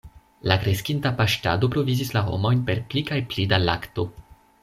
[0.51, 4.07] La kreskinta paŝtado provizis la homojn per pli kaj pli da lakto.